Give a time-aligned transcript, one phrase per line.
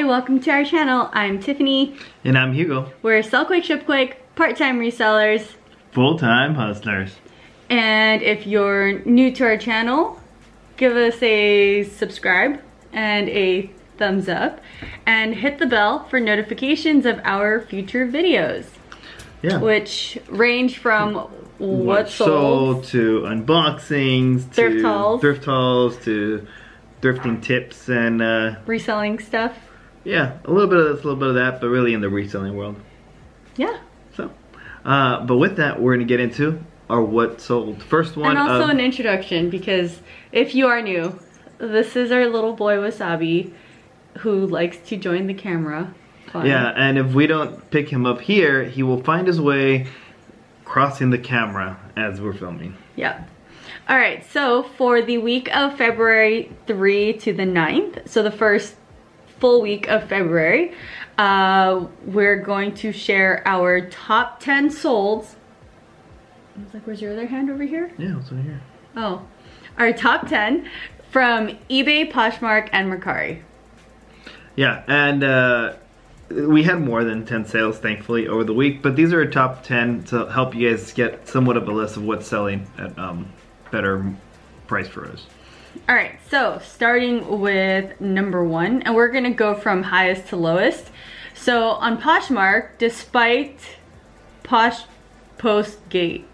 [0.00, 1.10] Hi, welcome to our channel.
[1.12, 1.94] I'm Tiffany.
[2.24, 2.90] And I'm Hugo.
[3.02, 5.56] We're Sellquake Shipquake, part-time resellers.
[5.92, 7.16] Full-time hustlers.
[7.68, 10.18] And if you're new to our channel,
[10.78, 12.62] give us a subscribe
[12.94, 14.62] and a thumbs up
[15.04, 18.68] and hit the bell for notifications of our future videos.
[19.42, 19.58] Yeah.
[19.58, 25.20] Which range from what, what sold, to unboxings thrift to hauls.
[25.20, 26.46] thrift hauls to
[27.02, 29.66] thrifting tips and uh, reselling stuff.
[30.04, 32.08] Yeah, a little bit of this, a little bit of that, but really in the
[32.08, 32.76] reselling world.
[33.56, 33.78] Yeah.
[34.16, 34.30] So,
[34.84, 37.82] uh, but with that, we're gonna get into our what sold.
[37.82, 38.30] First one.
[38.30, 40.00] And also of, an introduction because
[40.32, 41.18] if you are new,
[41.58, 43.52] this is our little boy Wasabi
[44.18, 45.94] who likes to join the camera.
[46.32, 46.46] Fun.
[46.46, 49.86] Yeah, and if we don't pick him up here, he will find his way
[50.64, 52.76] crossing the camera as we're filming.
[52.96, 53.24] Yeah.
[53.88, 58.76] All right, so for the week of February 3 to the 9th, so the first
[59.40, 60.74] full week of February,
[61.18, 65.34] uh, we're going to share our top 10 solds.
[66.56, 67.90] I was like, where's your other hand over here?
[67.98, 68.60] Yeah, it's right here.
[68.96, 69.26] Oh,
[69.78, 70.68] our top 10
[71.10, 73.42] from eBay, Poshmark, and Mercari.
[74.56, 75.74] Yeah, and uh,
[76.30, 79.64] we had more than 10 sales, thankfully, over the week, but these are a top
[79.64, 83.30] 10 to help you guys get somewhat of a list of what's selling at um,
[83.70, 84.04] better
[84.66, 85.26] price for us.
[85.88, 90.90] All right, so starting with number one, and we're gonna go from highest to lowest.
[91.34, 93.58] So on Poshmark, despite
[94.42, 94.82] Posh
[95.38, 96.26] Post Gate,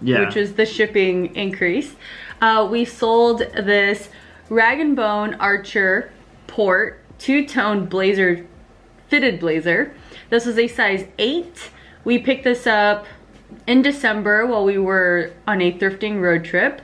[0.00, 0.20] yeah.
[0.20, 1.96] which was the shipping increase,
[2.40, 4.08] uh, we sold this
[4.48, 6.12] Rag and Bone Archer
[6.46, 8.46] Port two-tone blazer,
[9.08, 9.92] fitted blazer.
[10.30, 11.70] This was a size eight.
[12.04, 13.06] We picked this up
[13.66, 16.80] in December while we were on a thrifting road trip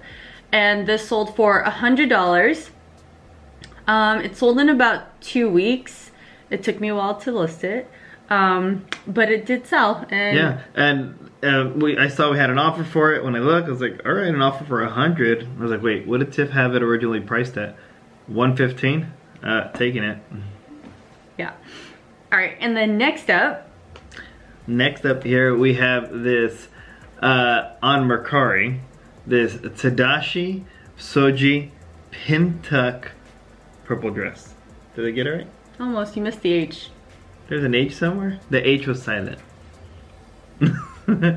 [0.55, 2.71] and this sold for a hundred dollars.
[3.87, 6.11] Um, it sold in about two weeks.
[6.49, 7.91] It took me a while to list it
[8.31, 12.59] um, but it did sell and yeah and uh, we I saw we had an
[12.59, 13.69] offer for it when I looked.
[13.69, 15.47] I was like all right an offer for a hundred.
[15.59, 17.77] I was like wait what did Tiff have it originally priced at
[18.29, 19.13] 115
[19.43, 20.19] uh, taking it.
[21.39, 21.53] Yeah.
[22.33, 23.69] All right and then next up.
[24.67, 26.69] Next up here we have this
[27.21, 28.81] uh, on Mercari,
[29.27, 30.65] this Tadashi
[30.99, 31.71] Soji
[32.13, 33.09] Pintuck
[33.85, 34.55] purple dress.
[34.95, 35.47] Did I get it right?
[35.81, 36.91] Almost, you missed the H.
[37.49, 38.39] There's an H somewhere?
[38.51, 39.39] The H was silent.
[40.61, 41.37] uh,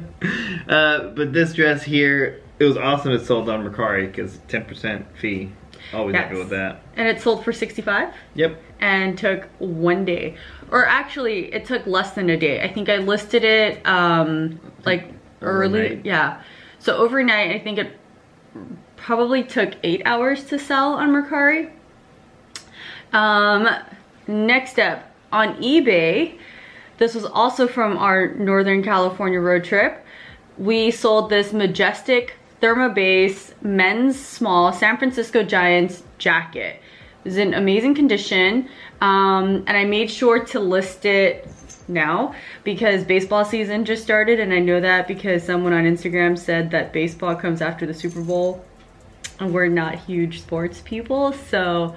[1.10, 5.52] but this dress here, it was awesome it sold on Mercari because 10% fee.
[5.94, 6.24] Always yes.
[6.26, 6.82] happy with that.
[6.96, 8.14] And it sold for 65?
[8.36, 8.62] Yep.
[8.80, 10.36] And took one day.
[10.70, 12.62] Or actually, it took less than a day.
[12.62, 15.06] I think I listed it um, like
[15.42, 15.92] overnight.
[15.92, 16.02] early.
[16.04, 16.42] Yeah.
[16.80, 17.98] So overnight, I think it
[18.96, 21.72] probably took eight hours to sell on Mercari.
[23.14, 23.68] Um,
[24.28, 26.38] next up, on eBay,
[26.98, 30.06] this was also from our Northern California road trip.
[30.58, 36.82] We sold this majestic Thermobase men's small San Francisco Giants jacket.
[37.24, 38.68] It was in amazing condition
[39.02, 41.48] um, and I made sure to list it
[41.88, 42.34] now
[42.64, 46.94] because baseball season just started and I know that because someone on Instagram said that
[46.94, 48.66] baseball comes after the Super Bowl
[49.40, 51.96] and we're not huge sports people so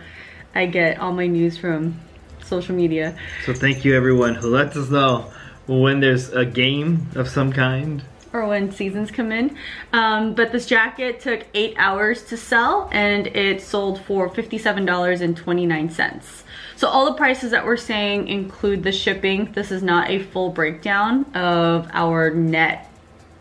[0.54, 1.98] I get all my news from
[2.44, 3.16] social media.
[3.44, 5.30] So thank you everyone who lets us know
[5.66, 8.02] when there's a game of some kind
[8.32, 9.56] or when seasons come in.
[9.92, 16.42] Um, but this jacket took eight hours to sell and it sold for $57.29.
[16.76, 19.52] So all the prices that we're saying include the shipping.
[19.52, 22.90] This is not a full breakdown of our net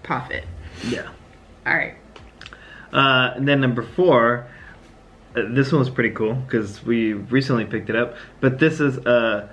[0.04, 0.46] profit.
[0.86, 1.10] Yeah.
[1.66, 1.96] All right.
[2.92, 4.48] Uh, and then number four,
[5.36, 8.16] uh, this one was pretty cool because we recently picked it up.
[8.42, 9.48] But this is, uh,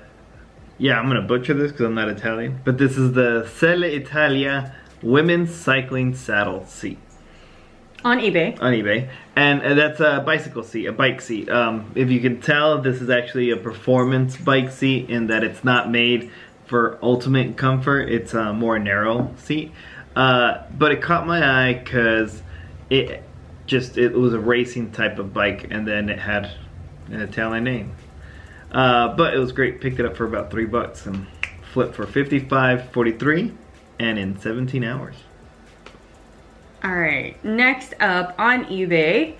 [0.78, 2.60] yeah, I'm gonna butcher this because I'm not Italian.
[2.64, 6.98] But this is the Selle Italia women's cycling saddle seat.
[8.04, 8.60] On eBay.
[8.60, 9.08] On eBay.
[9.34, 11.48] And uh, that's a bicycle seat, a bike seat.
[11.50, 15.64] Um, if you can tell, this is actually a performance bike seat in that it's
[15.64, 16.30] not made
[16.66, 18.08] for ultimate comfort.
[18.08, 19.72] It's a more narrow seat.
[20.14, 22.42] Uh, but it caught my eye because
[22.90, 23.22] it
[23.66, 26.50] just, it was a racing type of bike and then it had
[27.08, 27.92] an Italian name.
[28.70, 29.80] Uh, but it was great.
[29.80, 31.26] Picked it up for about three bucks and
[31.72, 33.52] flipped for 55.43
[33.98, 35.16] and in 17 hours.
[36.84, 39.36] All right, next up on eBay,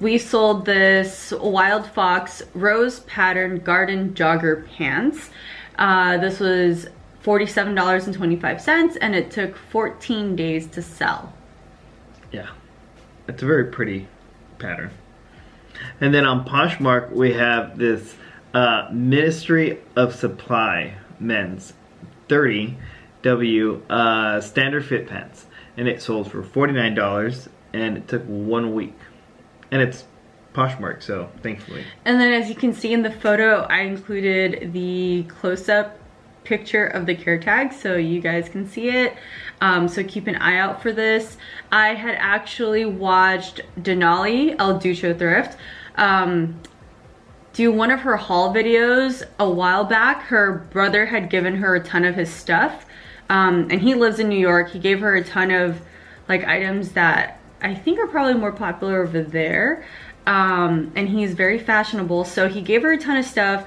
[0.00, 5.30] we sold this Wild Fox Rose Pattern Garden Jogger Pants.
[5.78, 6.88] Uh, this was
[7.24, 11.32] $47.25 and it took 14 days to sell.
[12.32, 12.48] Yeah,
[13.26, 14.06] it's a very pretty
[14.58, 14.90] pattern.
[16.00, 18.14] And then on Poshmark, we have this
[18.54, 21.74] Uh, Ministry of Supply men's
[22.28, 22.78] 30
[23.28, 25.46] W uh, standard fit pants,
[25.76, 28.98] and it sold for forty nine dollars, and it took one week,
[29.70, 30.04] and it's
[30.54, 31.84] Poshmark, so thankfully.
[32.04, 35.98] And then as you can see in the photo, I included the close-up
[36.44, 39.14] picture of the care tag so you guys can see it.
[39.60, 41.36] Um, so keep an eye out for this.
[41.70, 45.58] I had actually watched Denali El Ducho Thrift
[45.96, 46.58] um,
[47.52, 50.22] do one of her haul videos a while back.
[50.22, 52.86] Her brother had given her a ton of his stuff
[53.28, 54.70] um, and he lives in New York.
[54.70, 55.80] He gave her a ton of
[56.28, 59.84] like items that I think are probably more popular over there.
[60.26, 62.24] Um, and he's very fashionable.
[62.24, 63.66] So he gave her a ton of stuff.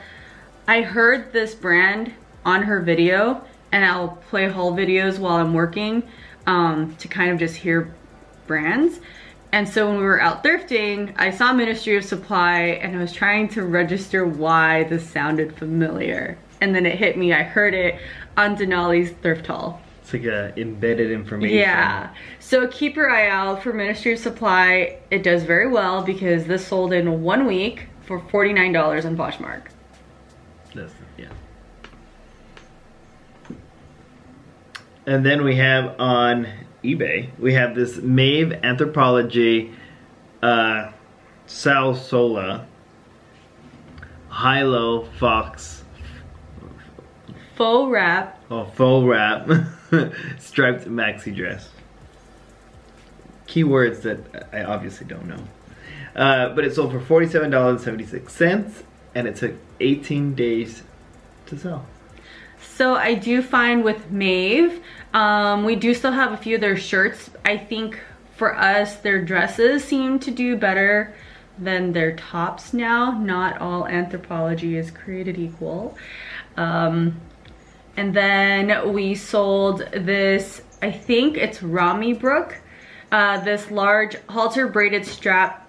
[0.68, 2.14] I heard this brand
[2.46, 6.04] on her video and I'll play haul videos while I'm working
[6.46, 7.94] um, to kind of just hear
[8.48, 9.00] brands.
[9.54, 13.12] And so when we were out thrifting, I saw Ministry of Supply and I was
[13.12, 16.38] trying to register why this sounded familiar.
[16.62, 18.00] And then it hit me, I heard it
[18.38, 19.82] on Denali's thrift haul.
[20.02, 21.58] It's like a embedded information.
[21.58, 22.14] Yeah.
[22.40, 25.00] So keep your eye out for Ministry of Supply.
[25.10, 29.68] It does very well because this sold in one week for $49 on Poshmark.
[30.74, 31.28] That's, yeah.
[35.06, 36.48] And then we have on
[36.84, 39.74] eBay, we have this Maeve Anthropologie
[40.42, 40.92] uh,
[41.48, 42.66] Salsola
[44.30, 45.81] High-Low Fox
[47.62, 48.42] Faux wrap.
[48.50, 49.48] Oh, faux wrap
[50.40, 51.70] striped maxi dress.
[53.46, 55.44] Keywords that I obviously don't know.
[56.16, 60.82] Uh, but it sold for $47.76 and it took 18 days
[61.46, 61.86] to sell.
[62.64, 64.82] So I do find with Maeve,
[65.14, 67.30] um, we do still have a few of their shirts.
[67.46, 68.02] I think
[68.38, 71.14] for us, their dresses seem to do better
[71.60, 73.12] than their tops now.
[73.12, 75.96] Not all Anthropologie is created equal.
[76.58, 77.22] Um,
[77.98, 82.60] and then we sold this, I think it's Ramy Brook,
[83.12, 85.68] uh, this large halter braided strap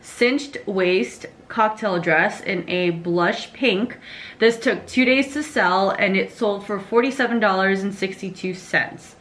[0.00, 3.98] cinched waist cocktail dress in a blush pink.
[4.38, 9.14] This took two days to sell and it sold for $47.62.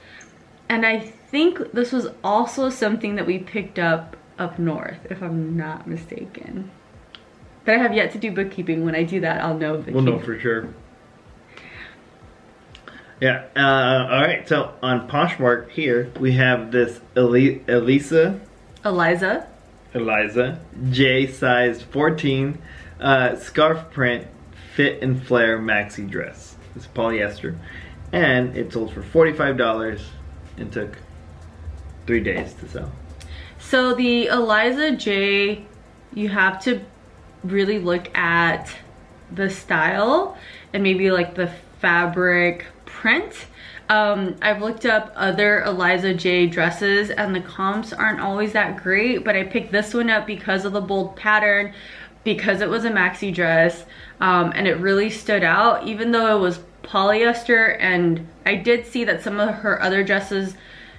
[0.68, 5.56] And I think this was also something that we picked up up north, if I'm
[5.56, 6.72] not mistaken.
[7.66, 8.84] But I have yet to do bookkeeping.
[8.84, 9.84] When I do that, I'll know.
[9.88, 10.74] We'll know for sure.
[13.22, 13.46] Yeah.
[13.56, 14.48] Uh, all right.
[14.48, 18.40] So on Poshmark here, we have this Eli Elisa.
[18.84, 19.48] Eliza.
[19.94, 22.58] Eliza J size 14
[23.00, 24.28] uh, scarf print
[24.76, 26.56] fit and flare maxi dress.
[26.76, 27.56] It's polyester,
[28.12, 30.02] and it sold for $45
[30.58, 30.98] and took
[32.08, 32.92] three days to sell.
[33.60, 35.66] So the Eliza J,
[36.14, 36.82] you have to
[37.44, 38.76] really look at
[39.32, 40.38] the style
[40.74, 43.48] and maybe like the fabric print.
[43.90, 49.26] Um, I've looked up other Eliza J dresses and the comps aren't always that great,
[49.26, 51.74] but I picked this one up because of the bold pattern,
[52.24, 53.86] because it was a maxi dress,
[54.22, 59.04] um, and it really stood out, even though it was polyester, and I did see
[59.04, 60.56] that some of her other dresses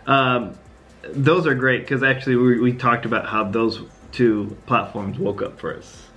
[0.06, 0.56] Um,
[1.04, 3.82] those are great because actually we, we talked about how those
[4.12, 6.08] two platforms woke up for us.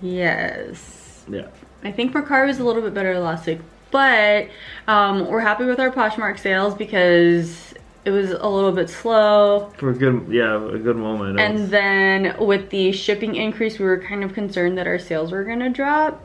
[0.00, 1.24] Yes.
[1.28, 1.48] Yeah.
[1.82, 4.48] I think Mercari was a little bit better last week, but
[4.86, 9.72] um, we're happy with our Poshmark sales because it was a little bit slow.
[9.76, 11.38] For a good, yeah, a good moment.
[11.40, 15.44] And then with the shipping increase, we were kind of concerned that our sales were
[15.44, 16.24] gonna drop.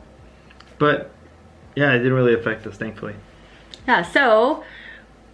[0.78, 1.10] But
[1.76, 3.14] yeah, it didn't really affect us, thankfully.
[3.86, 4.64] Yeah, so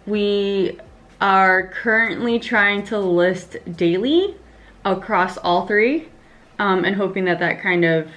[0.05, 0.79] we
[1.19, 4.35] are currently trying to list daily
[4.83, 6.09] across all three
[6.59, 8.09] um, and hoping that that kind of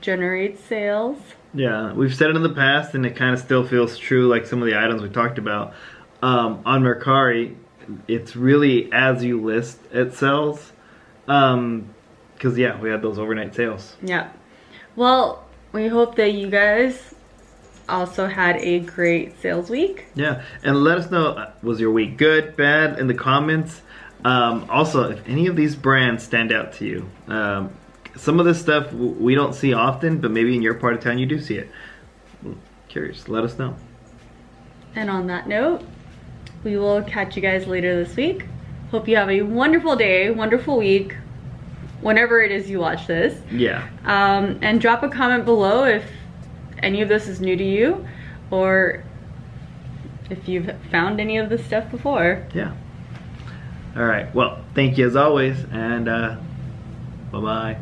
[0.00, 1.18] generates sales.
[1.54, 4.28] Yeah, we've said it in the past, and it kind of still feels true.
[4.28, 5.74] Like some of the items we talked about
[6.22, 7.56] um, on Mercari,
[8.06, 10.72] it's really as you list, it sells.
[11.28, 11.94] Um,
[12.34, 13.96] because yeah, we had those overnight sales.
[14.02, 14.28] Yeah.
[14.94, 15.45] Well,
[15.76, 17.14] we hope that you guys
[17.86, 20.06] also had a great sales week.
[20.14, 23.82] Yeah, and let us know uh, was your week good, bad in the comments.
[24.24, 27.72] Um, also, if any of these brands stand out to you, um,
[28.16, 31.18] some of this stuff we don't see often, but maybe in your part of town
[31.18, 31.70] you do see it.
[32.88, 33.76] Curious, let us know.
[34.94, 35.82] And on that note,
[36.64, 38.46] we will catch you guys later this week.
[38.90, 41.14] Hope you have a wonderful day, wonderful week,
[42.06, 43.38] whenever it is you watch this.
[43.50, 46.04] Yeah, Um, and drop a comment below if
[46.78, 48.06] any of this is new to you
[48.50, 49.02] or
[50.30, 52.46] if you've found any of this stuff before.
[52.54, 52.72] yeah.
[53.96, 54.32] All right.
[54.34, 56.36] Well, thank you as always, and uh,
[57.32, 57.76] bye bye.